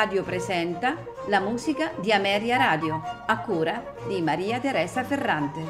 [0.00, 0.96] Radio presenta
[1.26, 5.60] la musica di Ameria Radio, a cura di Maria Teresa Ferrante.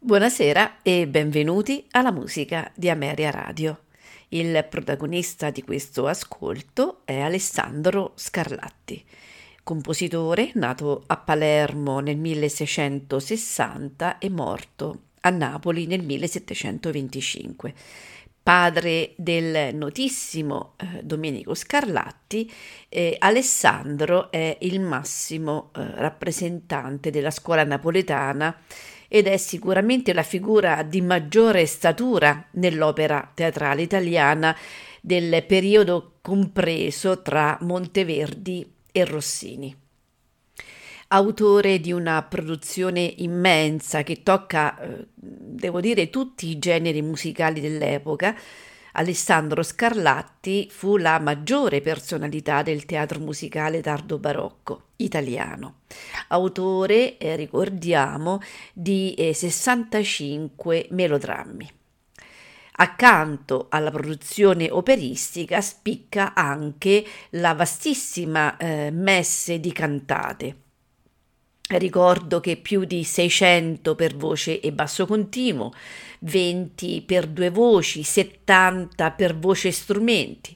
[0.00, 3.82] Buonasera e benvenuti alla musica di Ameria Radio.
[4.30, 9.04] Il protagonista di questo ascolto è Alessandro Scarlatti
[9.66, 17.74] compositore nato a Palermo nel 1660 e morto a Napoli nel 1725.
[18.44, 22.48] Padre del notissimo eh, Domenico Scarlatti,
[22.88, 28.56] eh, Alessandro è il massimo eh, rappresentante della scuola napoletana
[29.08, 34.56] ed è sicuramente la figura di maggiore statura nell'opera teatrale italiana
[35.00, 39.76] del periodo compreso tra Monteverdi e Rossini.
[41.08, 48.34] Autore di una produzione immensa che tocca, eh, devo dire, tutti i generi musicali dell'epoca,
[48.92, 55.80] Alessandro Scarlatti fu la maggiore personalità del teatro musicale tardo barocco italiano.
[56.28, 58.40] Autore, eh, ricordiamo,
[58.72, 61.75] di eh, 65 melodrammi.
[62.78, 70.56] Accanto alla produzione operistica spicca anche la vastissima eh, messe di cantate.
[71.68, 75.72] Ricordo che più di 600 per voce e basso continuo,
[76.20, 80.54] 20 per due voci, 70 per voce e strumenti.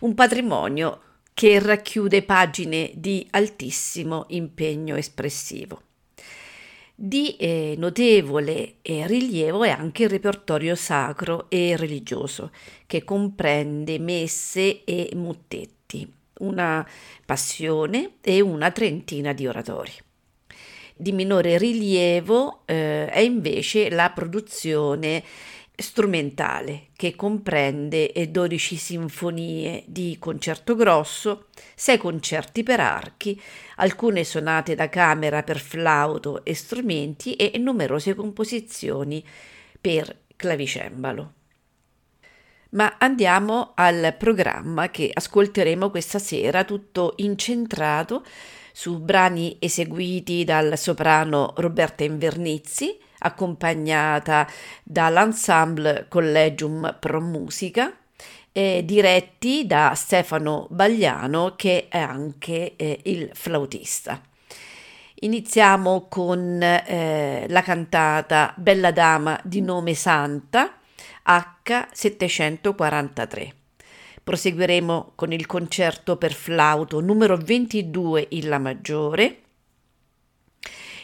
[0.00, 1.00] Un patrimonio
[1.32, 5.80] che racchiude pagine di altissimo impegno espressivo.
[7.04, 12.52] Di eh, notevole eh, rilievo è anche il repertorio sacro e religioso,
[12.86, 16.88] che comprende messe e mottetti, una
[17.26, 19.90] passione e una trentina di oratori.
[20.94, 25.24] Di minore rilievo eh, è invece la produzione
[25.74, 33.40] strumentale che comprende 12 sinfonie di concerto grosso, 6 concerti per archi,
[33.76, 39.24] alcune sonate da camera per flauto e strumenti e numerose composizioni
[39.80, 41.32] per clavicembalo.
[42.70, 48.24] Ma andiamo al programma che ascolteremo questa sera, tutto incentrato
[48.72, 54.48] su brani eseguiti dal soprano Roberta Invernizzi, accompagnata
[54.82, 57.94] dall'ensemble Collegium Pro Musica,
[58.52, 64.20] eh, diretti da Stefano Bagliano che è anche eh, il flautista.
[65.14, 70.78] Iniziamo con eh, la cantata Bella Dama di nome Santa
[71.26, 73.48] H743.
[74.24, 79.42] Proseguiremo con il concerto per flauto numero 22 in La maggiore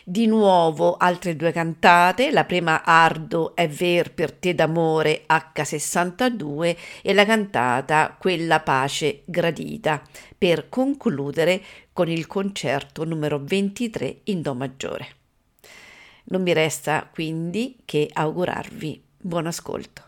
[0.09, 7.13] di nuovo altre due cantate, la prima Ardo è ver per te d'amore H62 e
[7.13, 10.03] la cantata Quella pace gradita,
[10.39, 15.09] per concludere con il concerto numero 23 in Do maggiore.
[16.31, 20.08] Non mi resta quindi che augurarvi buon ascolto.